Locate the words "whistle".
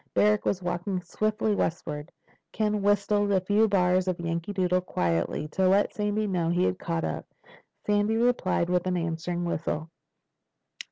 9.45-9.91